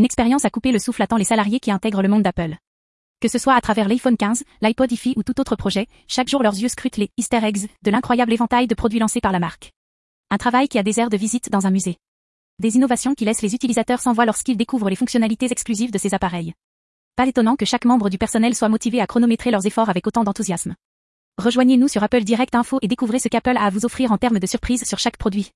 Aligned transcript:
Une 0.00 0.06
expérience 0.06 0.46
à 0.46 0.48
couper 0.48 0.72
le 0.72 0.78
souffle 0.78 1.02
attend 1.02 1.18
les 1.18 1.24
salariés 1.24 1.60
qui 1.60 1.70
intègrent 1.70 2.00
le 2.00 2.08
monde 2.08 2.22
d'Apple. 2.22 2.56
Que 3.20 3.28
ce 3.28 3.36
soit 3.36 3.52
à 3.52 3.60
travers 3.60 3.86
l'iPhone 3.86 4.16
15, 4.16 4.44
l'iPod 4.62 4.90
IFI 4.90 5.12
ou 5.18 5.22
tout 5.22 5.38
autre 5.38 5.56
projet, 5.56 5.88
chaque 6.08 6.30
jour 6.30 6.42
leurs 6.42 6.58
yeux 6.58 6.70
scrutent 6.70 6.96
les 6.96 7.10
easter 7.18 7.40
eggs 7.44 7.68
de 7.82 7.90
l'incroyable 7.90 8.32
éventail 8.32 8.66
de 8.66 8.74
produits 8.74 8.98
lancés 8.98 9.20
par 9.20 9.30
la 9.30 9.40
marque. 9.40 9.72
Un 10.30 10.38
travail 10.38 10.68
qui 10.68 10.78
a 10.78 10.82
des 10.82 11.00
airs 11.00 11.10
de 11.10 11.18
visite 11.18 11.50
dans 11.50 11.66
un 11.66 11.70
musée. 11.70 11.98
Des 12.58 12.76
innovations 12.76 13.12
qui 13.12 13.26
laissent 13.26 13.42
les 13.42 13.54
utilisateurs 13.54 14.00
sans 14.00 14.14
voix 14.14 14.24
lorsqu'ils 14.24 14.56
découvrent 14.56 14.88
les 14.88 14.96
fonctionnalités 14.96 15.52
exclusives 15.52 15.92
de 15.92 15.98
ces 15.98 16.14
appareils. 16.14 16.54
Pas 17.14 17.26
étonnant 17.26 17.56
que 17.56 17.66
chaque 17.66 17.84
membre 17.84 18.08
du 18.08 18.16
personnel 18.16 18.54
soit 18.54 18.70
motivé 18.70 19.02
à 19.02 19.06
chronométrer 19.06 19.50
leurs 19.50 19.66
efforts 19.66 19.90
avec 19.90 20.06
autant 20.06 20.24
d'enthousiasme. 20.24 20.76
Rejoignez-nous 21.36 21.88
sur 21.88 22.02
Apple 22.02 22.24
Direct 22.24 22.54
Info 22.54 22.78
et 22.80 22.88
découvrez 22.88 23.18
ce 23.18 23.28
qu'Apple 23.28 23.58
a 23.58 23.64
à 23.64 23.68
vous 23.68 23.84
offrir 23.84 24.12
en 24.12 24.16
termes 24.16 24.38
de 24.38 24.46
surprises 24.46 24.84
sur 24.84 24.98
chaque 24.98 25.18
produit. 25.18 25.50